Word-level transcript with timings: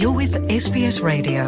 You're 0.00 0.16
with 0.18 0.36
SBS 0.50 0.96
Radio. 1.06 1.42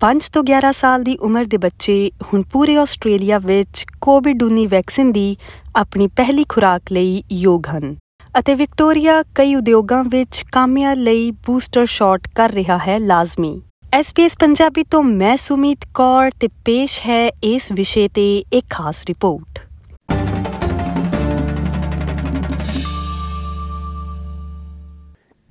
5 0.00 0.28
ਤੋਂ 0.32 0.42
11 0.44 0.70
ਸਾਲ 0.72 1.02
ਦੀ 1.02 1.16
ਉਮਰ 1.20 1.44
ਦੇ 1.44 1.56
ਬੱਚੇ 1.56 1.96
ਹੁਣ 2.22 2.42
ਪੂਰੇ 2.42 2.76
ਆਸਟ੍ਰੇਲੀਆ 2.76 3.38
ਵਿੱਚ 3.38 3.84
ਕੋਵਿਡ-19 4.00 4.66
ਵੈਕਸੀਨ 4.68 5.12
ਦੀ 5.12 5.36
ਆਪਣੀ 5.76 6.06
ਪਹਿਲੀ 6.06 6.44
ਖੁਰਾਕ 6.48 6.92
ਲਈ 6.92 7.22
ਯੋਗ 7.32 7.66
ਹਨ 7.66 7.96
ਅਤੇ 8.38 8.54
ਵਿਕਟੋਰੀਆ 8.54 9.22
ਕਈ 9.34 9.54
ਉਦਯੋਗਾਂ 9.54 10.02
ਵਿੱਚ 10.04 10.44
ਕਾਮਿਆਂ 10.52 10.96
ਲਈ 10.96 11.30
ਬੂਸਟਰ 11.30 11.86
ਸ਼ਾਟ 11.86 12.28
ਕਰ 12.34 12.52
ਰਿਹਾ 12.52 12.78
ਹੈ 12.78 12.98
ਲਾਜ਼ਮੀ 12.98 13.60
SBS 13.96 14.38
ਪੰਜਾਬੀ 14.40 14.84
ਤੋਂ 14.84 15.02
ਮੈਂ 15.02 15.36
ਸੁਮੀਤ 15.36 15.86
ਕੌਰ 15.94 16.30
ਤੇ 16.40 16.48
ਪੇਸ਼ 16.64 17.00
ਹੈ 17.08 17.26
ਇਸ 17.44 17.72
ਵਿਸ਼ੇ 17.72 18.08
ਤੇ 18.08 18.28
ਇੱਕ 18.52 18.66
ਖਾਸ 18.70 19.04
ਰਿਪੋਰਟ 19.08 19.65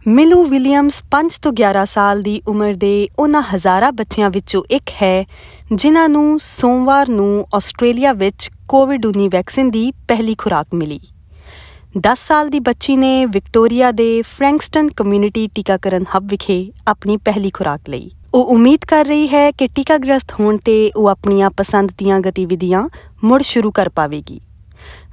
ਮਿਲੂ 0.08 0.44
ਵਿਲੀਅਮਸ 0.44 1.04
5 1.12 1.40
ਤੋਂ 1.42 1.52
11 1.52 1.86
ਸਾਲ 1.86 2.22
ਦੀ 2.22 2.42
ਉਮਰ 2.48 2.74
ਦੇ 2.74 3.10
ਉਹਨਾਂ 3.20 3.42
ਹਜ਼ਾਰਾਂ 3.42 3.92
ਬੱਚਿਆਂ 3.92 4.30
ਵਿੱਚੋਂ 4.30 4.64
ਇੱਕ 4.72 4.90
ਹੈ, 5.02 5.26
ਜਿਨ੍ਹਾਂ 5.74 6.10
ਨੂੰ 6.10 6.40
ਸੋਮਵਾਰ 6.40 7.10
ਨੂੰ 7.10 7.48
ਆਸਟ੍ਰੇਲੀਆ 7.56 8.14
ਵਿੱਚ 8.14 8.52
ਕੋਵਿਡ-19 8.68 9.28
ਵੈਕਸੀਨ 9.28 9.70
ਦੀ 9.70 9.92
ਪਹਿਲੀ 10.08 10.36
ਖੁਰਾਕ 10.36 10.68
ਮਿਲੀ। 10.74 11.00
10 11.98 12.20
ਸਾਲ 12.28 12.50
ਦੀ 12.50 12.60
ਬੱਚੀ 12.60 12.98
ਨੇ 12.98 13.26
ਵਿਕਟੋਰੀਆ 13.26 13.92
ਦੇ 13.92 14.22
ਫ੍ਰੈਂਕਸਟਨ 14.22 14.90
ਕਮਿਊਨਿਟੀ 14.90 15.48
ਟੀਕਾਕਰਨ 15.48 16.06
ਹੱਬ 16.16 16.28
ਵਿਖੇ 16.28 16.72
ਆਪਣੀ 16.88 17.18
ਪਹਿਲੀ 17.18 17.50
ਖੁਰਾਕ 17.50 17.90
ਲਈ। 17.90 18.12
ਉਹ 18.34 18.46
ਉਮੀਦ 18.46 18.86
ਕਰ 18.86 19.06
ਰਹੀ 19.06 19.28
ਹੈ 19.28 19.52
ਕਿ 19.52 19.68
ਟੀਕਾਗ੍ਰਸਤ 19.68 20.32
ਹੋਣ 20.40 20.58
ਤੇ 20.58 20.92
ਉਹ 20.96 21.08
ਆਪਣੀਆਂ 21.08 21.50
ਪਸੰਦ 21.50 21.92
ਦੀਆਂ 21.98 22.20
ਗਤੀਵਿਧੀਆਂ 22.20 22.90
ਮੁੜ 23.24 23.42
ਸ਼ੁਰੂ 23.42 23.72
ਕਰ 23.72 23.90
ਪਾਵੇਗੀ। 23.90 24.42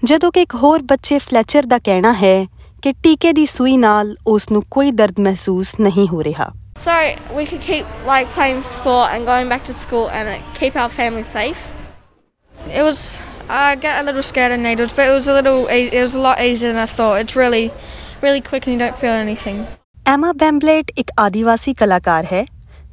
ਜਦੋਂ 0.04 0.32
ਕਿ 0.32 0.42
ਇੱਕ 0.42 0.54
ਹੋਰ 0.54 0.82
ਬੱਚੇ 0.82 1.18
ਫਲੈਚਰ 1.18 1.66
ਦਾ 1.66 1.78
ਕਹਿਣਾ 1.78 2.12
ਹੈ 2.12 2.46
ਕਿ 2.82 2.92
ਟੀਕੇ 3.02 3.32
ਦੀ 3.32 3.44
ਸੂਈ 3.46 3.76
ਨਾਲ 3.76 4.14
ਉਸ 4.28 4.50
ਨੂੰ 4.52 4.62
ਕੋਈ 4.70 4.90
ਦਰਦ 4.90 5.20
ਮਹਿਸੂਸ 5.20 5.74
ਨਹੀਂ 5.80 6.06
ਹੋ 6.08 6.22
ਰਿਹਾ 6.24 6.50
So 6.82 6.94
we 7.36 7.42
could 7.48 7.60
keep 7.64 7.90
like 8.06 8.30
playing 8.36 8.60
sport 8.68 9.10
and 9.16 9.26
going 9.26 9.50
back 9.50 9.64
to 9.66 9.74
school 9.80 10.06
and 10.18 10.30
uh, 10.30 10.36
keep 10.54 10.78
our 10.82 10.92
family 10.92 11.24
safe. 11.26 11.60
It 12.54 12.84
was 12.86 13.02
I 13.56 13.64
get 13.82 13.98
a 13.98 14.04
little 14.06 14.24
scared 14.28 14.54
of 14.54 14.60
needles, 14.60 14.94
but 14.96 15.10
it 15.10 15.12
was 15.12 15.28
a 15.28 15.36
little 15.38 15.60
e- 15.70 15.90
it 15.90 16.00
was 16.00 16.14
a 16.14 16.22
lot 16.24 16.40
easier 16.40 16.70
than 16.72 16.80
I 16.84 16.88
thought. 16.92 17.20
It's 17.22 17.36
really 17.36 17.62
really 18.22 18.42
quick 18.42 18.66
and 18.66 18.74
you 18.74 18.80
don't 18.80 18.98
feel 19.02 19.16
anything. 19.18 19.60
Emma 20.08 20.32
Bamblett 20.38 20.90
ਇੱਕ 20.98 21.10
ਆਦੀਵਾਸੀ 21.20 21.74
ਕਲਾਕਾਰ 21.80 22.26
ਹੈ 22.32 22.44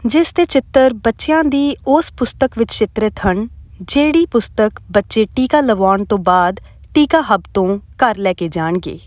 ਜਿਸ 0.06 0.34
ਦੇ 0.34 0.46
ਚਿੱਤਰ 0.48 0.94
ਬੱਚਿਆਂ 1.06 1.44
ਦੀ 1.46 1.64
ਉਸ 1.88 2.12
ਪੁਸਤਕ 2.18 2.58
ਵਿੱਚ 2.58 2.72
ਚਿੱਤਰਿਤ 2.74 3.26
ਹਨ 3.26 3.48
ਜਿਹੜੀ 3.84 4.26
ਪੁਸਤਕ 4.32 4.82
ਬੱਚੇ 4.92 5.26
ਟੀਕਾ 5.36 5.62
ਲਵਾਉਣ 5.62 6.04
ਤੋਂ 6.12 6.18
ਬਾਅਦ 6.28 6.60
ਟੀਕਾ 6.96 7.22
ਹੱਬ 7.32 7.44
ਤੋਂ 7.54 7.68
ਘਰ 8.04 8.18
ਲੈ 8.28 8.34
ਕੇ 8.34 8.48
ਜਾਣਗੇ 8.58 9.00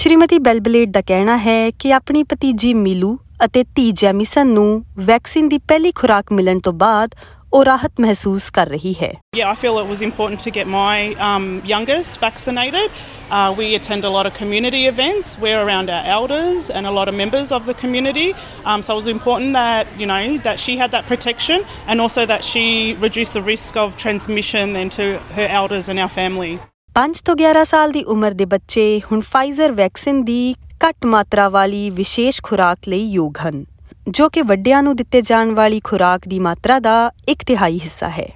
ਸ਼੍ਰੀਮਤੀ 0.00 0.38
ਬੈਲਬਲੇਟ 0.38 0.88
ਦਾ 0.88 1.00
ਕਹਿਣਾ 1.06 1.36
ਹੈ 1.38 1.70
ਕਿ 1.78 1.92
ਆਪਣੀ 1.92 2.22
ਭਤੀਜੀ 2.28 2.72
ਮੀਲੂ 2.74 3.18
ਅਤੇ 3.44 3.64
ਧੀ 3.74 3.90
ਜੈਮਿਸਨ 4.00 4.46
ਨੂੰ 4.46 4.84
ਵੈਕਸੀਨ 5.06 5.48
ਦੀ 5.48 5.58
ਪਹਿਲੀ 5.68 5.90
ਖੁਰਾਕ 5.96 6.32
ਮਿਲਣ 6.32 6.60
ਤੋਂ 6.64 6.72
ਬਾਅਦ 6.82 7.14
ਉਹ 7.52 7.64
ਰਾਹਤ 7.64 8.00
ਮਹਿਸੂਸ 8.00 8.48
ਕਰ 8.58 8.68
ਰਹੀ 8.68 8.94
ਹੈ 9.00 9.10
Yeah, 9.38 9.50
I 9.50 9.58
feel 9.64 9.80
it 9.80 9.90
was 9.90 10.04
important 10.08 10.42
to 10.44 10.52
get 10.56 10.70
my 10.76 10.96
um, 11.26 11.50
youngest 11.72 12.18
vaccinated. 12.22 12.96
Uh, 13.30 13.52
we 13.60 13.68
attend 13.80 14.08
a 14.12 14.14
lot 14.16 14.30
of 14.30 14.36
community 14.40 14.82
events. 14.92 15.34
We're 15.44 15.60
around 15.66 15.94
our 15.98 16.16
elders 16.16 16.70
and 16.70 16.92
a 16.92 16.94
lot 17.00 17.12
of 17.12 17.20
members 17.20 17.54
of 17.58 17.70
the 17.70 17.76
community. 17.84 18.26
Um, 18.64 18.88
so 18.88 18.98
it 18.98 19.02
was 19.02 19.12
important 19.14 19.60
that 19.60 19.94
you 20.00 20.10
know 20.14 20.24
that 20.48 20.66
she 20.66 20.80
had 20.82 20.98
that 20.98 21.12
protection 21.12 21.70
and 21.86 22.08
also 22.08 22.28
that 22.34 22.50
she 22.52 22.66
reduced 23.06 23.40
the 23.40 23.46
risk 23.52 23.84
of 23.86 24.02
transmission 24.08 24.76
then 24.80 24.98
to 24.98 25.14
her 25.38 25.48
elders 25.62 25.94
and 25.94 26.06
our 26.06 26.14
family. 26.20 26.52
5 26.96 27.20
ਤੋਂ 27.24 27.34
11 27.36 27.62
ਸਾਲ 27.64 27.92
ਦੀ 27.92 28.02
ਉਮਰ 28.04 28.32
ਦੇ 28.32 28.44
ਬੱਚੇ 28.44 28.84
ਹੁਣ 29.00 29.20
Pfizer 29.20 29.72
vaccine 29.72 30.22
ਦੀ 30.24 30.54
ਘੱਟ 30.84 31.04
ਮਾਤਰਾ 31.06 31.48
ਵਾਲੀ 31.48 31.90
ਵਿਸ਼ੇਸ਼ 31.90 32.40
ਖੁਰਾਕ 32.42 32.88
ਲਈ 32.88 33.04
ਯੋਗ 33.08 33.38
ਹਨ, 33.38 33.64
ਜੋ 34.08 34.28
ਕਿ 34.28 34.42
ਵੱਡਿਆਂ 34.42 34.82
ਨੂੰ 34.82 34.96
ਦਿੱਤੇ 34.96 35.20
ਜਾਣ 35.22 35.50
ਵਾਲੀ 35.50 35.80
ਖੁਰਾਕ 35.84 36.26
ਦੀ 36.28 36.38
ਮਾਤਰਾ 36.38 36.78
ਦਾ 36.78 37.12
ਇੱਕ 37.28 37.44
ਤਿਹਾਈ 37.44 37.78
ਹਿੱਸਾ 37.78 38.08
ਹੈ। 38.08 38.28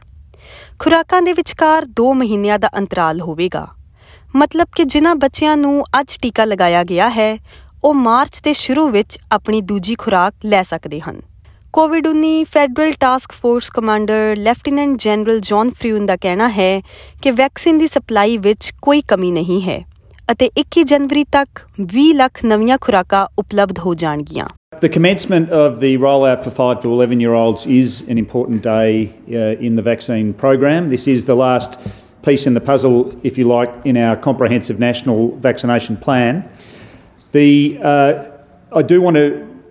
ਖੁਰਾਕਾਂ 0.78 1.22
ਦੇ 1.22 1.32
ਵਿਚਕਾਰ 1.32 1.86
2 2.00 2.12
ਮਹੀਨਿਆਂ 2.14 2.58
ਦਾ 2.58 2.70
ਅੰਤਰਾਲ 2.78 3.20
ਹੋਵੇਗਾ। 3.20 3.66
ਮਤਲਬ 4.36 4.68
ਕਿ 4.76 4.84
ਜਿਨ੍ਹਾਂ 4.84 5.14
ਬੱਚਿਆਂ 5.16 5.56
ਨੂੰ 5.56 5.84
ਅੱਜ 6.00 6.16
ਟੀਕਾ 6.22 6.44
ਲਗਾਇਆ 6.44 6.84
ਗਿਆ 6.84 7.08
ਹੈ, 7.10 7.36
ਉਹ 7.84 7.94
ਮਾਰਚ 7.94 8.40
ਦੇ 8.44 8.52
ਸ਼ੁਰੂ 8.52 8.88
ਵਿੱਚ 8.88 9.18
ਆਪਣੀ 9.32 9.60
ਦੂਜੀ 9.60 9.94
ਖੁਰਾਕ 9.94 10.34
ਲੈ 10.44 10.62
ਸਕਦੇ 10.62 11.00
ਹਨ। 11.00 11.20
ਕੋਵਿਡ-19 11.74 12.44
federal 12.50 12.92
task 13.00 13.32
force 13.42 13.70
commander 13.74 14.36
lieutenant 14.38 14.96
general 15.02 15.40
John 15.44 15.70
Frewen 15.78 16.04
ਦਾ 16.06 16.16
ਕਹਿਣਾ 16.22 16.48
ਹੈ 16.48 16.80
ਕਿ 17.22 17.30
ਵੈਕਸੀਨ 17.38 17.78
ਦੀ 17.78 17.86
ਸਪਲਾਈ 17.86 18.36
ਵਿੱਚ 18.42 18.70
ਕੋਈ 18.82 19.00
ਕਮੀ 19.08 19.30
ਨਹੀਂ 19.30 19.60
ਹੈ 19.62 19.78
ਅਤੇ 20.32 20.48
21 20.60 20.84
ਜਨਵਰੀ 20.90 21.24
ਤੱਕ 21.36 21.60
20 21.94 22.12
ਲੱਖ 22.16 22.44
ਨਵੀਆਂ 22.44 22.76
ਖੁਰਾਕਾਂ 22.80 23.26
ਉਪਲਬਧ 23.38 23.78
ਹੋ 23.86 23.94
ਜਾਣਗੀਆਂ 24.02 24.46
The 24.84 24.90
commencement 24.96 25.54
of 25.62 25.80
the 25.80 25.90
rollout 26.04 26.46
for 26.46 26.52
5 26.58 26.80
to 26.84 26.92
11 26.98 27.24
year 27.24 27.34
olds 27.40 27.64
is 27.78 27.96
an 28.14 28.20
important 28.22 28.62
day 28.66 28.92
uh, 29.40 29.66
in 29.68 29.80
the 29.80 29.84
vaccine 29.88 30.32
program. 30.44 30.90
This 30.92 31.08
is 31.14 31.24
the 31.30 31.38
last 31.40 31.78
piece 32.28 32.46
in 32.50 32.58
the 32.58 32.64
puzzle, 32.68 33.00
if 33.30 33.40
you 33.40 33.48
like, 33.54 33.74
in 33.92 33.98
our 34.04 34.14
comprehensive 34.28 34.84
national 34.84 35.26
vaccination 35.48 35.98
plan. 36.06 36.44
The, 37.34 37.48
uh, 37.94 38.12
I 38.72 38.84
do 38.92 39.00
want 39.06 39.20
to 39.22 39.26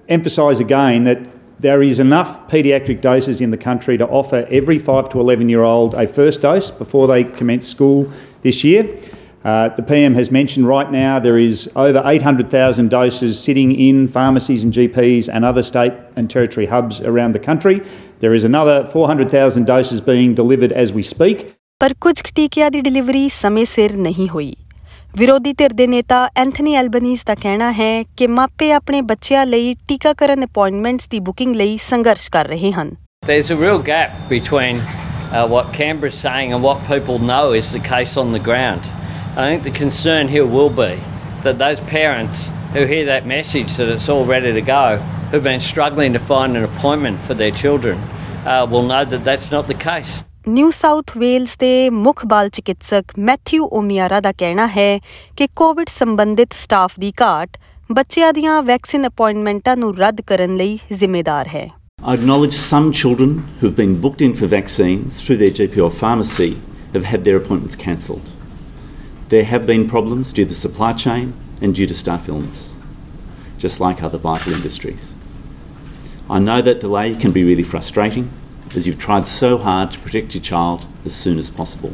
emphasise 0.09 0.65
again 0.67 1.09
that 1.11 1.32
there 1.60 1.82
is 1.82 1.98
enough 1.98 2.48
paediatric 2.48 3.00
doses 3.00 3.40
in 3.40 3.50
the 3.50 3.56
country 3.56 3.98
to 3.98 4.06
offer 4.06 4.46
every 4.50 4.78
5 4.78 5.08
to 5.10 5.20
11 5.20 5.48
year 5.48 5.62
old 5.62 5.94
a 5.94 6.06
first 6.06 6.42
dose 6.42 6.70
before 6.70 7.06
they 7.08 7.24
commence 7.24 7.66
school 7.66 8.10
this 8.42 8.62
year. 8.64 8.96
Uh, 9.44 9.68
the 9.76 9.82
PM 9.82 10.14
has 10.14 10.30
mentioned 10.30 10.66
right 10.66 10.90
now 10.90 11.18
there 11.18 11.38
is 11.38 11.70
over 11.76 12.02
800,000 12.04 12.90
doses 12.90 13.38
sitting 13.38 13.72
in 13.72 14.08
pharmacies 14.08 14.64
and 14.64 14.72
GPs 14.72 15.28
and 15.32 15.44
other 15.44 15.62
state 15.62 15.92
and 16.16 16.28
territory 16.28 16.66
hubs 16.66 17.00
around 17.00 17.32
the 17.32 17.38
country. 17.38 17.80
There 18.20 18.34
is 18.34 18.44
another 18.44 18.86
400,000 18.86 19.64
doses 19.64 20.00
being 20.00 20.34
delivered 20.34 20.72
as 20.72 20.92
we 20.92 21.02
speak. 21.02 21.54
ਪਰ 21.80 21.94
ਕੁਝ 22.00 22.20
ਕੁ 22.22 22.30
ਟੀਕਿਆਂ 22.34 22.70
ਦੀ 22.70 22.80
delivery 22.80 23.28
ਸਮੇਂ 23.28 23.64
ਸਿਰ 23.64 23.96
ਨਹੀਂ 23.96 24.28
ਹੋਈ 24.28 24.54
ਵਿਰੋਧੀ 25.18 25.52
ਧਿਰ 25.58 25.72
ਦੇ 25.72 25.86
ਨੇਤਾ 25.86 26.28
ਐਂਥਨੀ 26.36 26.74
ਐਲਬਨੀਜ਼ 26.76 27.24
ਦਾ 27.26 27.34
ਕਹਿਣਾ 27.34 27.70
ਹੈ 27.72 28.02
ਕਿ 28.16 28.26
ਮਾਪੇ 28.26 28.72
ਆਪਣੇ 28.72 29.00
ਬੱਚਿਆਂ 29.02 29.44
ਲਈ 29.46 29.74
ਟੀਕਾਕਰਨ 29.88 30.44
ਅਪਾਇੰਟਮੈਂਟਸ 30.44 31.08
ਦੀ 31.08 31.20
ਬੁਕਿੰਗ 31.28 31.54
ਲਈ 31.56 31.76
ਸੰਘਰਸ਼ 31.82 32.30
ਕਰ 32.30 32.48
ਰਹੇ 32.48 32.72
ਹਨ 32.72 32.94
There's 33.26 33.50
a 33.50 33.56
real 33.56 33.80
gap 33.86 34.12
between 34.28 34.78
uh, 34.80 35.46
what 35.54 35.72
Canberra's 35.72 36.18
saying 36.26 36.52
and 36.52 36.62
what 36.62 36.84
people 36.90 37.18
know 37.30 37.52
is 37.52 37.72
the 37.72 37.82
case 37.88 38.16
on 38.16 38.32
the 38.32 38.42
ground. 38.50 38.86
I 39.36 39.48
think 39.48 39.64
the 39.64 39.74
concern 39.78 40.28
here 40.28 40.46
will 40.46 40.70
be 40.70 40.92
that 41.42 41.58
those 41.58 41.80
parents 41.90 42.48
who 42.72 42.84
hear 42.84 43.04
that 43.06 43.26
message 43.26 43.76
that 43.76 43.88
it's 43.88 44.08
all 44.08 44.24
ready 44.24 44.52
to 44.52 44.60
go, 44.60 44.96
who've 45.30 45.42
been 45.42 45.60
struggling 45.60 46.12
to 46.14 46.18
find 46.18 46.56
an 46.56 46.64
appointment 46.64 47.20
for 47.20 47.34
their 47.34 47.50
children, 47.50 48.00
uh, 48.46 48.66
will 48.70 48.82
know 48.84 49.04
that 49.04 49.24
that's 49.24 49.50
not 49.50 49.66
the 49.66 49.74
case. 49.74 50.24
New 50.48 50.70
South 50.70 51.16
Wales 51.18 51.56
ਦੇ 51.58 51.88
ਮੁੱਖ 51.90 52.24
ਬਾਲ 52.26 52.48
ਚਿਕਿਤਸਕ 52.48 53.12
Matthew 53.28 53.68
ਓਮੀਆਰਾ 53.78 54.20
ਦਾ 54.20 54.32
ਕਹਿਣਾ 54.38 54.66
ਹੈ 54.76 54.98
ਕਿ 55.36 55.46
Covid 55.56 55.88
ਸੰਬੰਧਿਤ 55.88 56.52
staff 56.54 56.98
ਦੀ 57.00 57.12
ਘਾਟ 57.22 57.56
ਬੱਚਿਆਂ 57.90 58.32
ਦੀਆਂ 58.32 58.62
ਵੈਕਸੀਨ 58.62 59.06
ਅਪਾਇੰਟਮੈਂਟਾਂ 59.06 59.76
ਨੂੰ 59.76 59.94
ਰੱਦ 59.96 60.20
ਕਰਨ 60.26 60.56
ਲਈ 60.56 60.78
ਜ਼ਿੰਮੇਦਾਰ 60.92 61.48
ਹੈ 61.48 61.68
I 62.00 62.14
acknowledge 62.14 62.54
some 62.54 62.92
children 62.92 63.30
who've 63.60 63.76
been 63.76 63.94
booked 64.02 64.20
in 64.24 64.34
for 64.40 64.48
vaccines 64.50 65.16
through 65.20 65.36
their 65.38 65.50
GP 65.50 65.80
or 65.84 65.90
pharmacy 65.92 66.50
have 66.92 67.04
had 67.04 67.24
their 67.24 67.36
appointments 67.36 67.76
cancelled. 67.76 68.30
There 69.30 69.44
have 69.44 69.66
been 69.66 69.86
problems 69.88 70.32
due 70.32 70.44
to 70.46 70.54
supply 70.54 70.92
chain 70.94 71.32
and 71.60 71.74
due 71.74 71.86
to 71.86 71.94
staff 71.94 72.28
illness, 72.28 72.60
just 73.58 73.80
like 73.80 74.02
other 74.02 74.20
vital 74.28 74.54
industries. 74.54 75.08
I 76.30 76.38
know 76.40 76.60
that 76.62 76.80
delay 76.80 77.08
can 77.16 77.32
be 77.32 77.42
really 77.44 77.64
frustrating 77.64 78.30
as 78.77 78.87
you've 78.87 79.01
tried 79.05 79.27
so 79.27 79.49
hard 79.65 79.91
to 79.93 79.99
protect 80.05 80.35
your 80.35 80.43
child 80.43 80.85
as 81.05 81.15
soon 81.15 81.39
as 81.39 81.49
possible. 81.59 81.93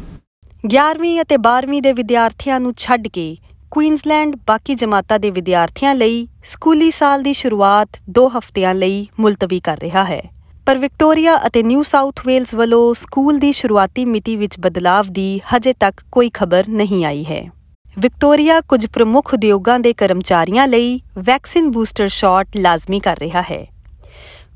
11ਵੀਂ 0.64 1.20
ਅਤੇ 1.22 1.34
12ਵੀਂ 1.34 1.82
ਦੇ 1.82 1.92
ਵਿਦਿਆਰਥੀਆਂ 1.92 2.60
ਨੂੰ 2.60 2.74
ਛੱਡ 2.76 3.08
ਕੇ 3.08 3.36
Queensland 3.70 4.36
ਬਾਕੀ 4.46 4.74
ਜਮਾਤਾਂ 4.74 5.18
ਦੇ 5.18 5.30
ਵਿਦਿਆਰਥੀਆਂ 5.30 5.94
ਲਈ 5.94 6.28
ਸਕੂਲੀ 6.44 6.90
ਸਾਲ 6.90 7.22
ਦੀ 7.22 7.32
ਸ਼ੁਰੂਆਤ 7.32 7.88
2 8.20 8.28
ਹਫ਼ਤਿਆਂ 8.38 8.74
ਲਈ 8.74 9.06
ਮੁਲਤਵੀ 9.20 9.60
ਕਰ 9.60 9.78
ਰਿਹਾ 9.78 10.04
ਹੈ। 10.04 10.22
ਪਰ 10.66 10.76
ਵਿਕਟੋਰੀਆ 10.76 11.40
ਅਤੇ 11.46 11.62
ਨਿਊ 11.62 11.82
ਸਾਊਥ 11.82 12.20
ਵੇਲਸ 12.26 12.54
ਵੱਲੋਂ 12.54 12.94
ਸਕੂਲ 12.94 13.38
ਦੀ 13.38 13.52
ਸ਼ੁਰੂਆਤੀ 13.52 14.04
ਮਿਤੀ 14.04 14.36
ਵਿੱਚ 14.36 14.60
ਬਦਲਾਵ 14.60 15.06
ਦੀ 15.10 15.40
ਹਜੇ 15.56 15.72
ਤੱਕ 15.72 16.00
ਕੋਈ 16.12 16.30
ਖਬਰ 16.30 16.64
ਨਹੀਂ 16.68 17.04
ਆਈ 17.04 17.24
ਹੈ। 17.24 17.50
ਵਿਕਟੋਰੀਆ 17.98 18.60
ਕੁਝ 18.60 18.86
ਪ੍ਰਮੁੱਖ 18.86 19.34
ਉਦਯੋਗਾਂ 19.34 19.80
ਦੇ 19.80 19.92
ਕਰਮਚਾਰੀਆਂ 19.92 20.68
ਲਈ 20.68 21.00
ਵੈਕਸੀਨ 21.18 21.70
ਬੂਸਟਰ 21.70 22.08
ਸ਼ਾਟ 22.08 22.56
ਲਾਜ਼ਮੀ 22.56 23.00
ਕਰ 23.00 23.18
ਰਿਹਾ 23.18 23.42
ਹੈ। 23.42 23.66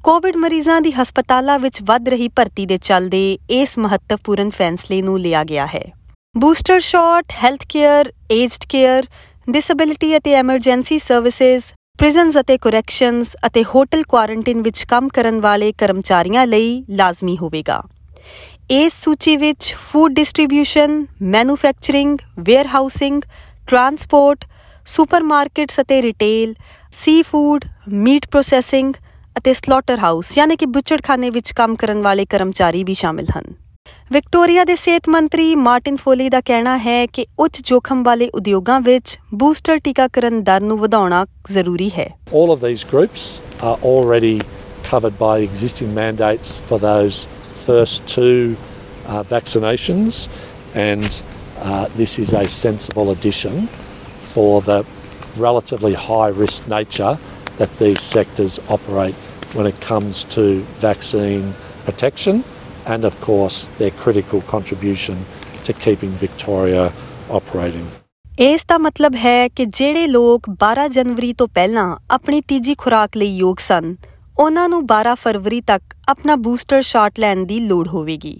ਕੋਵਿਡ 0.04 0.36
ਮਰੀਜ਼ਾਂ 0.36 0.80
ਦੀ 0.80 0.90
ਹਸਪਤਾਲਾਂ 0.92 1.58
ਵਿੱਚ 1.58 1.80
ਵੱਧ 1.82 2.08
ਰਹੀ 2.08 2.26
ਭਰਤੀ 2.28 2.64
ਦੇ 2.66 2.76
ਚੱਲਦੇ 2.78 3.20
ਇਸ 3.50 3.78
ਮਹੱਤਵਪੂਰਨ 3.78 4.48
ਫੈਸਲੇ 4.50 5.00
ਨੂੰ 5.02 5.18
ਲਿਆ 5.20 5.44
ਗਿਆ 5.44 5.66
ਹੈ। 5.66 5.80
Booster 6.34 6.80
shot 6.80 7.32
health 7.44 7.64
care 7.68 8.10
aged 8.32 8.64
care, 8.68 9.06
disability 9.50 10.16
ਅਤੇ 10.16 10.34
ਐਮਰਜੈਂਸੀ 10.34 10.98
ਸਰਵਿਸਿਜ਼ 10.98 11.64
ਪ੍ਰਿਜ਼ਨਸ 11.98 12.36
ਅਤੇ 12.40 12.56
ਕਰੈਕਸ਼ਨਸ 12.58 13.34
ਅਤੇ 13.46 13.62
ਹੋਟਲ 13.64 14.02
ਕੁਆਰੰਟਾਈਨ 14.08 14.60
ਵਿੱਚ 14.62 14.84
ਕੰਮ 14.84 15.08
ਕਰਨ 15.08 15.40
ਵਾਲੇ 15.40 15.72
ਕਰਮਚਾਰੀਆਂ 15.78 16.46
ਲਈ 16.46 16.84
ਲਾਜ਼ਮੀ 16.90 17.36
ਹੋਵੇਗਾ। 17.36 17.82
ਇਸ 18.70 19.02
ਸੂਚੀ 19.04 19.36
ਵਿੱਚ 19.36 19.72
food 19.78 20.12
distribution, 20.12 21.06
manufacturing, 21.22 22.18
warehousing, 22.40 23.22
transport, 23.66 24.44
supermarkets 24.86 25.80
ਅਤੇ 25.80 26.02
ਰਿਟੇਲ 26.02 26.54
ਸੀ 26.92 27.20
ਫੂਡ 27.22 27.64
ਮੀਟ 27.88 28.28
ਪ੍ਰੋਸੈਸਿੰਗ 28.30 28.94
ਅਤੇ 29.44 29.52
ਸਲੌਟਰ 29.52 29.98
ਹਾਊਸ 29.98 30.36
ਯਾਨੀ 30.38 30.56
ਕਿ 30.56 30.66
ਬੁੱਚੜਖਾਨੇ 30.66 31.28
ਵਿੱਚ 31.30 31.50
ਕੰਮ 31.52 31.74
ਕਰਨ 31.76 32.00
ਵਾਲੇ 32.02 32.24
ਕਰਮਚਾਰੀ 32.24 32.82
ਵੀ 32.84 32.94
ਸ਼ਾਮਿਲ 32.94 33.26
ਹਨ 33.30 33.52
ਵਿਕਟੋਰੀਆ 34.12 34.62
ਦੇ 34.64 34.76
ਸਿਹਤ 34.76 35.08
ਮੰਤਰੀ 35.08 35.54
ਮਾਰਟਿਨ 35.54 35.96
ਫੋਲੀ 35.96 36.28
ਦਾ 36.30 36.40
ਕਹਿਣਾ 36.40 36.76
ਹੈ 36.78 36.94
ਕਿ 37.06 37.24
ਉੱਚ 37.38 37.60
ਜੋਖਮ 37.68 38.02
ਵਾਲੇ 38.02 38.28
ਉਦਯੋਗਾਂ 38.34 38.80
ਵਿੱਚ 38.80 39.16
ਬੂਸਟਰ 39.34 39.78
ਟੀਕਾਕਰਨ 39.84 40.42
ਦਰ 40.44 40.60
ਨੂੰ 40.60 40.78
ਵਧਾਉਣਾ 40.78 41.24
ਜ਼ਰੂਰੀ 41.50 41.90
ਹੈ 41.98 42.06
All 42.32 42.54
of 42.54 42.64
these 42.64 42.86
groups 42.92 43.26
are 43.62 43.76
already 43.90 44.32
covered 44.88 45.20
by 45.20 45.34
existing 45.48 45.92
mandates 45.98 46.54
for 46.70 46.80
those 46.86 47.20
first 47.66 48.08
two 48.14 48.40
uh, 48.46 49.22
vaccinations, 49.34 50.22
and 50.86 51.20
uh, 51.58 51.84
this 52.00 52.18
is 52.24 52.34
a 52.40 52.46
sensible 52.56 53.14
addition 53.16 53.62
for 54.32 54.50
the 54.62 54.80
relatively 55.38 55.94
high 56.08 56.32
risk 56.42 56.74
nature 56.76 57.14
that 57.58 57.78
these 57.78 58.10
sectors 58.16 58.58
operate 58.70 59.30
when 59.54 59.66
it 59.66 59.80
comes 59.82 60.24
to 60.26 60.64
vaccine 60.80 61.54
protection 61.84 62.44
and, 62.86 63.04
of 63.04 63.20
course, 63.20 63.64
their 63.78 63.90
critical 63.92 64.40
contribution 64.44 65.24
to 65.64 65.72
keeping 65.74 66.16
Victoria 66.20 66.90
operating. 67.30 67.86
ਇਸ 68.40 68.64
ਦਾ 68.68 68.78
ਮਤਲਬ 68.78 69.14
ਹੈ 69.16 69.48
ਕਿ 69.48 69.64
ਜਿਹੜੇ 69.64 70.06
ਲੋਕ 70.06 70.48
12 70.62 70.88
ਜਨਵਰੀ 70.88 71.32
ਤੋਂ 71.32 71.46
ਪਹਿਲਾਂ 71.48 71.84
ਆਪਣੀ 72.10 72.40
ਤੀਜੀ 72.48 72.74
ਖੁਰਾਕ 72.74 73.16
ਲਈ 73.16 73.36
ਯੋਗ 73.36 73.58
ਸਨ 73.58 73.94
ਉਹਨਾਂ 74.38 74.68
ਨੂੰ 74.68 74.82
12 74.92 75.14
ਫਰਵਰੀ 75.14 75.60
ਤੱਕ 75.60 75.94
ਆਪਣਾ 76.08 76.36
ਬੂਸਟਰ 76.36 76.82
ਸ਼ਾਟ 76.82 77.20
ਲੈਣ 77.20 77.44
ਦੀ 77.44 77.60
ਲੋੜ 77.60 77.86
ਹੋਵੇਗੀ 77.88 78.36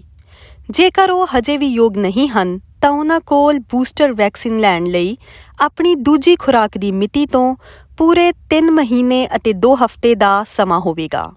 ਜੇਕਰ 0.71 1.11
ਉਹ 1.11 1.27
ਹਜੇ 1.35 1.57
ਵੀ 1.57 1.67
ਯੋਗ 1.67 1.97
ਨਹੀਂ 1.97 2.27
ਹਨ 2.29 2.59
ਤਾਂ 2.81 2.89
ਉਹਨਾਂ 2.91 3.19
ਕੋਲ 3.25 3.59
ਬੂਸਟਰ 3.71 4.13
ਵੈਕਸੀਨ 4.13 4.59
ਲੈਣ 4.59 4.85
ਲਈ 4.85 5.15
ਆਪਣੀ 5.61 5.93
ਦੂਜੀ 5.95 6.35
ਖੁਰਾਕ 6.35 6.77
ਦੀ 6.77 6.91
ਮਿਤੀ 6.91 7.25
ਤੋਂ 7.25 7.55
ਪੂਰੇ 7.97 8.29
3 8.53 8.69
ਮਹੀਨੇ 8.75 9.25
ਅਤੇ 9.35 9.51
2 9.65 9.73
ਹਫ਼ਤੇ 9.83 10.13
ਦਾ 10.15 10.31
ਸਮਾਂ 10.47 10.79
ਹੋਵੇਗਾ 10.79 11.31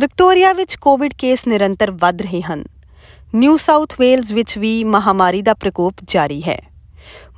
ਵਿਕਟੋਰੀਆ 0.00 0.52
ਵਿੱਚ 0.52 0.74
ਕੋਵਿਡ 0.80 1.12
ਕੇਸ 1.18 1.46
ਨਿਰੰਤਰ 1.48 1.90
ਵੱਧ 2.00 2.20
ਰਹੇ 2.22 2.40
ਹਨ 2.42 2.64
ਨਿਊ 3.34 3.56
ਸਾਊਥ 3.56 3.94
ਵੇਲਜ਼ 4.00 4.32
ਵਿੱਚ 4.32 4.56
ਵੀ 4.58 4.72
ਮਹਾਮਾਰੀ 4.94 5.40
ਦਾ 5.42 5.54
ਪ੍ਰਕੋਪ 5.54 6.04
ਜਾਰੀ 6.08 6.42
ਹੈ 6.42 6.58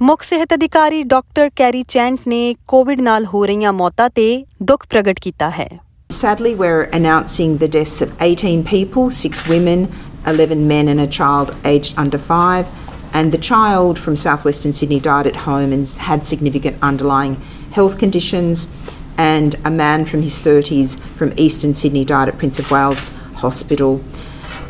ਮੁੱਖ 0.03 0.23
ਸਿਹਤ 0.23 0.55
ਅਧਿਕਾਰੀ 0.55 1.03
ਡਾਕਟਰ 1.13 1.51
ਕੈਰੀ 1.57 1.83
ਚੈਂਟ 1.89 2.29
ਨੇ 2.29 2.55
ਕੋਵਿਡ 2.69 3.01
ਨਾਲ 3.01 3.27
ਹੋ 3.27 3.45
ਰਹੀਆਂ 3.47 3.73
ਮੌਤਾਂ 3.73 4.09
ਤੇ 4.15 4.27
ਦੁੱਖ 4.63 4.87
ਪ੍ਰਗਟ 4.91 5.21
ਕੀਤਾ 5.21 5.51
ਹੈ 5.51 5.69
Sadly, 6.11 6.51
we're 6.59 6.83
announcing 6.97 7.55
the 7.61 7.69
deaths 7.69 8.03
of 8.05 8.11
18 8.25 8.61
people 8.67 9.07
six 9.15 9.41
women, 9.49 9.81
11 10.33 10.61
men, 10.69 10.91
and 10.93 11.03
a 11.05 11.07
child 11.17 11.55
aged 11.71 11.97
under 12.03 12.21
five. 12.27 12.69
And 13.15 13.35
the 13.35 13.41
child 13.41 13.99
from 13.99 14.17
southwestern 14.19 14.73
Sydney 14.73 15.01
died 15.03 15.27
at 15.27 15.37
home 15.41 15.73
and 15.73 15.91
had 16.07 16.25
significant 16.27 16.87
underlying 16.89 17.35
health 17.75 17.99
conditions. 17.99 18.69
And 19.19 19.55
a 19.65 19.71
man 19.73 20.05
from 20.05 20.23
his 20.23 20.41
30s 20.41 20.99
from 21.17 21.33
eastern 21.37 21.75
Sydney 21.75 22.05
died 22.05 22.29
at 22.29 22.39
Prince 22.39 22.59
of 22.59 22.71
Wales 22.71 23.11
Hospital. 23.37 24.01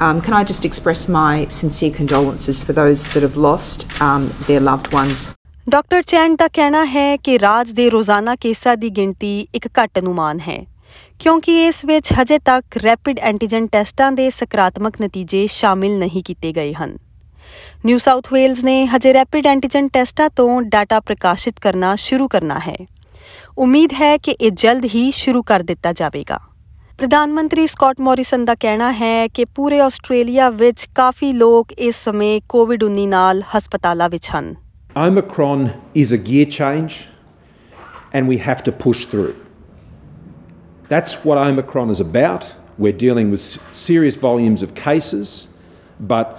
Um, 0.01 0.21
can 0.21 0.35
I 0.35 0.45
just 0.45 0.65
express 0.65 1.09
my 1.11 1.47
sincere 1.51 1.91
condolences 1.93 2.63
for 2.63 2.75
those 2.75 3.07
that 3.09 3.23
have 3.23 3.39
lost 3.39 3.87
um, 4.03 4.29
their 4.49 4.61
loved 4.63 4.93
ones? 4.93 5.29
Doctor 5.67 6.03
Chant 6.03 6.37
ਦਾ 6.39 6.49
ਕਹਿਣਾ 6.55 6.85
ਹੈ 6.85 7.17
ਕਿ 7.17 7.39
ਰਾਜ 7.39 7.71
ਦੇ 7.73 7.89
ਰੋਜ਼ਾਨਾ 7.91 8.35
ਕੇਸਾਂ 8.41 8.77
ਦੀ 8.77 8.91
ਗਿਣਤੀ 8.97 9.47
ਇੱਕ 9.55 9.69
ਘੱਟ 9.79 9.99
ਅਨੁਮਾਨ 9.99 10.41
ਹੈ 10.41 10.59
ਕਿਉਂਕਿ 11.21 11.67
ਇਸ 11.67 11.85
ਵਿੱਚ 11.85 12.13
ਹਜੇ 12.21 12.39
ਤੱਕ 12.45 12.77
ਰੈਪਿਡ 12.85 13.21
ਐਂਟੀਜਨ 13.21 13.67
ਟੈਸਟਾਂ 13.73 14.11
ਦੇ 14.13 14.29
ਸਕਾਰਾਤਮਕ 14.31 15.01
ਨਤੀਜੇ 15.03 15.47
ਸ਼ਾਮਿਲ 15.51 15.99
ਨਹੀਂ 15.99 16.23
ਕੀਤੇ 16.25 16.53
ਗਏ 16.53 16.73
ਹਨ 16.73 16.97
ਨਿਊ 17.87 17.99
ਸਾਊਥ 17.99 18.33
ਵੇਲਜ਼ 18.33 18.65
ਨੇ 18.65 18.85
ਹਜੇ 18.87 19.13
ਰੈਪਿਡ 19.15 19.47
ਐਂਟੀਜਨ 19.47 19.89
ਟੈਸਟਾਂ 19.93 20.29
ਤੋਂ 20.37 20.61
ਡਾਟਾ 20.63 21.01
ਪ੍ਰਕਾਸ਼ਿਤ 21.01 21.61
ਕਰਨਾ 21.61 21.95
ਸ਼ੁਰੂ 21.99 22.29
ਕਰਨਾ 22.29 22.59
ਹੈ 22.59 22.77
ਉਮੀਦ 23.59 23.93
ਹੈ 23.93 24.17
ਕਿ 24.17 24.35
ਇਹ 24.41 24.51
ਜਲਦ 24.53 24.85
ਹੀ 24.95 25.11
ਸ਼ੁਰੂ 25.11 25.43
ਕਰ 25.43 25.63
ਦਿੱਤਾ 25.63 25.93
ਜਾਵੇਗਾ 25.93 26.39
ਪ੍ਰਧਾਨ 26.99 27.33
ਮੰਤਰੀ 27.33 27.67
ਸਕਾਟ 27.67 28.01
ਮੌਰਿਸਨ 28.01 28.45
ਦਾ 28.45 28.55
ਕਹਿਣਾ 28.61 28.93
ਹੈ 28.93 29.27
ਕਿ 29.29 29.45
ਪੂਰੇ 29.55 29.81
ਆਸਟ੍ਰੇਲੀਆ 29.81 30.51
ਵਿੱਚ 30.51 30.87
ਕਾਫੀ 30.95 31.33
ਲੋਕ 31.33 31.73
ਇਸ 31.79 32.03
ਸਮੇਂ 32.05 32.41
ਕੋਵਿਡ-19 32.49 33.09
ਨਾਲ 33.09 33.43
ਹਸਪਤਾਲਾਂ 33.57 34.09
ਵਿੱਚ 34.11 34.31
ਹਨ 34.31 34.55
Omicron 34.97 35.65
is 35.97 36.13
a 36.13 36.19
gear 36.21 36.47
change 36.49 36.97
and 38.15 38.29
we 38.29 38.37
have 38.41 38.63
to 38.63 38.73
push 38.75 39.07
through. 39.07 39.35
That's 40.89 41.17
what 41.25 41.39
Omicron 41.39 41.91
is 41.91 42.01
about. 42.01 42.47
We're 42.79 42.99
dealing 42.99 43.31
with 43.31 43.47
serious 43.75 44.19
volumes 44.19 44.63
of 44.63 44.75
cases, 44.77 45.33
but 46.09 46.39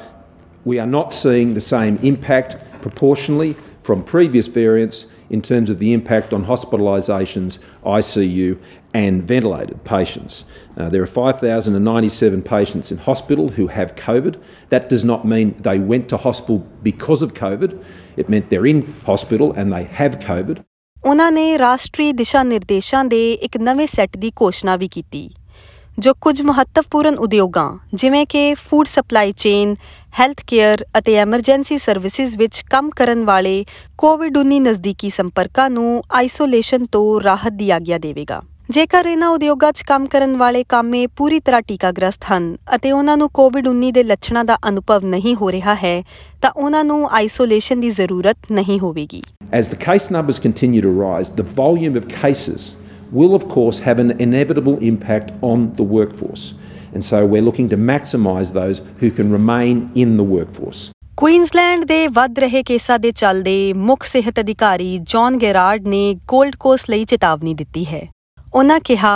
we 0.64 0.78
are 0.78 0.86
not 0.86 1.12
seeing 1.12 1.54
the 1.54 1.60
same 1.60 1.98
impact 2.02 2.56
proportionally 2.82 3.56
from 3.82 4.02
previous 4.02 4.46
variants 4.46 5.06
in 5.30 5.40
terms 5.40 5.70
of 5.70 5.78
the 5.78 5.92
impact 5.92 6.32
on 6.32 6.44
hospitalisations, 6.44 7.58
ICU, 7.84 8.58
and 8.92 9.22
ventilated 9.22 9.82
patients. 9.84 10.44
Uh, 10.76 10.88
there 10.88 11.02
are 11.02 11.06
5,097 11.06 12.42
patients 12.42 12.90
in 12.90 12.98
hospital 12.98 13.48
who 13.48 13.68
have 13.68 13.94
COVID. 13.94 14.40
That 14.70 14.88
does 14.88 15.04
not 15.04 15.24
mean 15.24 15.54
they 15.60 15.78
went 15.78 16.08
to 16.08 16.16
hospital 16.16 16.66
because 16.82 17.22
of 17.22 17.34
COVID. 17.34 17.82
It 18.16 18.28
meant 18.28 18.50
they're 18.50 18.66
in 18.66 18.92
hospital 19.06 19.52
and 19.52 19.72
they 19.72 19.84
have 19.84 20.18
COVID. 20.18 20.64
ਉਹਨਾਂ 21.06 21.30
ਨੇ 21.32 21.58
ਰਾਸ਼ਟਰੀ 21.58 22.12
ਦਿਸ਼ਾ 22.12 22.42
ਨਿਰਦੇਸ਼ਾਂ 22.42 23.04
ਦੇ 23.04 23.32
ਇੱਕ 23.32 23.56
ਨਵੇਂ 23.56 23.86
set 23.86 24.16
ਦੀ 24.16 24.30
ਘੋਸ਼ਣਾ 24.40 24.76
ਵੀ 24.76 24.88
ਕੀਤੀ 24.88 25.30
ਜੋ 25.98 26.12
ਕੁਝ 26.20 26.40
ਮਹੱਤਵਪੂਰਨ 26.42 27.18
ਉਦਯੋਗਾਂ 27.18 27.78
ਜਿਵੇਂ 27.94 28.26
ਕਿ 28.26 28.54
food 28.54 28.86
supply 28.86 29.32
chain 29.32 29.74
health 30.15 30.41
care 30.47 30.83
ਅਤੇ 30.97 31.15
ਐਮਰਜੈਂਸੀ 31.17 31.77
ਸਰਵਿਸਿਜ਼ 31.77 32.35
ਵਿੱਚ 32.37 32.61
ਕੰਮ 32.71 32.89
ਕਰਨ 32.89 33.23
ਵਾਲੇ 33.25 33.63
ਕੋਵਿਡ-19 33.97 34.59
ਨਜ਼ਦੀਕੀ 34.61 35.09
ਸੰਪਰਕਾਂ 35.09 35.69
ਨੂੰ 35.69 36.03
ਆਈਸੋਲੇਸ਼ਨ 36.15 36.85
ਤੋਂ 36.91 37.21
ਰਾਹਤ 37.21 37.53
ਦੀ 37.53 37.69
ਆਗਿਆ 37.71 37.97
ਦੇਵੇਗਾ 37.97 38.41
ਜੇਕਰ 38.69 39.05
ਇਹਨਾਂ 39.05 39.29
ਉਦਯੋਗਾਂ 39.29 39.71
'ਚ 39.71 39.83
ਕੰਮ 39.83 40.05
ਕਰਨ 40.05 40.35
ਵਾਲੇ 40.37 40.63
ਕਾਮੇ 40.69 41.05
ਪੂਰੀ 41.17 41.39
ਤਰ੍ਹਾਂ 41.39 41.61
ਟੀਕਾਗ੍ਰਸਤ 41.61 42.31
ਹਨ 42.31 42.55
ਅਤੇ 42.75 42.91
ਉਹਨਾਂ 42.91 43.17
ਨੂੰ 43.17 43.29
ਕੋਵਿਡ-19 43.33 43.91
ਦੇ 43.93 44.03
ਲੱਛਣਾਂ 44.03 44.45
ਦਾ 44.45 44.57
ਅਨੁਭਵ 44.69 45.05
ਨਹੀਂ 45.05 45.35
ਹੋ 45.35 45.51
ਰਿਹਾ 45.51 45.75
ਹੈ 45.75 46.01
ਤਾਂ 46.41 46.51
ਉਹਨਾਂ 46.55 46.83
ਨੂੰ 46.83 47.07
ਆਈਸੋਲੇਸ਼ਨ 47.11 47.81
ਦੀ 47.81 47.89
ਜ਼ਰੂਰਤ 47.91 48.51
ਨਹੀਂ 48.51 48.79
ਹੋਵੇਗੀ 48.79 49.21
As 49.53 49.73
the 49.73 49.81
case 49.81 50.09
numbers 50.11 50.39
continue 50.41 50.85
to 50.85 50.93
rise, 50.97 51.35
the 51.35 51.49
volume 51.55 51.99
of 51.99 52.07
cases 52.13 52.73
will, 53.13 53.35
of 53.35 53.49
course, 53.49 53.81
have 53.81 53.99
an 53.99 54.15
inevitable 54.19 54.79
impact 54.83 55.35
on 55.43 55.67
the 55.75 55.89
workforce. 55.89 56.47
And 56.95 57.03
so 57.03 57.25
we're 57.25 57.41
looking 57.41 57.69
to 57.69 57.77
maximise 57.77 58.51
those 58.53 58.81
who 58.99 59.11
can 59.11 59.31
remain 59.31 59.79
in 59.95 60.17
the 60.19 60.27
workforce. 60.33 60.83
Queensland 61.17 61.83
ਦੇ 61.85 62.07
ਵੱਧ 62.07 62.39
ਰਹੇ 62.39 62.61
ਕੇਸਾਂ 62.63 62.97
ਦੇ 62.99 63.11
ਚੱਲਦੇ 63.11 63.73
ਮੁੱਖ 63.73 64.03
ਸਿਹਤ 64.05 64.39
ਅਧਿਕਾਰੀ 64.39 64.97
John 65.07 65.37
ਗੈਰਾਰਡ 65.41 65.87
ਨੇ 65.87 66.01
골ਡ 66.33 66.55
ਕੋਸਟ 66.59 66.89
ਲਈ 66.89 67.05
ਚੇਤਾਵਨੀ 67.05 67.53
ਦਿੱਤੀ 67.53 67.85
ਹੈ 67.85 68.01
ਉਹਨਾਂ 68.53 68.79
ਕਿਹਾ 68.85 69.13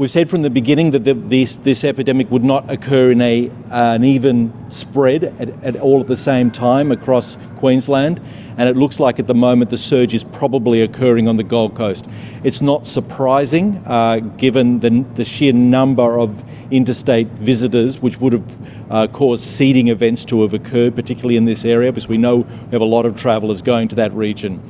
We've 0.00 0.10
said 0.10 0.30
from 0.30 0.40
the 0.40 0.48
beginning 0.48 0.92
that 0.92 1.04
the, 1.04 1.12
this, 1.12 1.56
this 1.56 1.84
epidemic 1.84 2.30
would 2.30 2.42
not 2.42 2.70
occur 2.70 3.10
in 3.10 3.20
a, 3.20 3.50
an 3.70 4.02
even 4.02 4.50
spread 4.70 5.24
at, 5.24 5.50
at 5.62 5.76
all 5.76 6.00
at 6.00 6.06
the 6.06 6.16
same 6.16 6.50
time 6.50 6.90
across 6.90 7.36
Queensland, 7.58 8.18
and 8.56 8.66
it 8.66 8.78
looks 8.78 8.98
like 8.98 9.18
at 9.18 9.26
the 9.26 9.34
moment 9.34 9.68
the 9.68 9.76
surge 9.76 10.14
is 10.14 10.24
probably 10.24 10.80
occurring 10.80 11.28
on 11.28 11.36
the 11.36 11.42
Gold 11.42 11.74
Coast. 11.74 12.06
It's 12.44 12.62
not 12.62 12.86
surprising 12.86 13.76
uh, 13.84 14.20
given 14.38 14.80
the, 14.80 15.04
the 15.16 15.24
sheer 15.26 15.52
number 15.52 16.18
of 16.18 16.42
interstate 16.70 17.28
visitors, 17.32 18.00
which 18.00 18.18
would 18.20 18.32
have 18.32 18.90
uh, 18.90 19.06
caused 19.08 19.42
seeding 19.42 19.88
events 19.88 20.24
to 20.24 20.40
have 20.40 20.54
occurred, 20.54 20.96
particularly 20.96 21.36
in 21.36 21.44
this 21.44 21.66
area, 21.66 21.92
because 21.92 22.08
we 22.08 22.16
know 22.16 22.36
we 22.36 22.70
have 22.70 22.80
a 22.80 22.86
lot 22.86 23.04
of 23.04 23.16
travellers 23.16 23.60
going 23.60 23.86
to 23.88 23.96
that 23.96 24.14
region. 24.14 24.62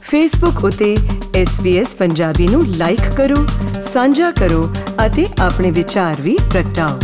Facebook 0.00 0.64
ਉਤੇ 0.64 0.96
SBS 1.42 1.88
Punjabi 1.98 2.48
ਨੂੰ 2.48 2.66
like 2.66 3.16
ਕਰੋ, 3.16 3.46
ਸਾਂਝਾ 3.82 4.30
ਕਰੋ 4.30 4.74
ਅਤੇ 5.06 5.26
ਆਪਣੇ 5.40 5.70
ਵਿਚਾਰ 5.70 6.20
ਵੀ 6.20 6.38
ਪ੍ਰਗਟਾਓ। 6.50 6.98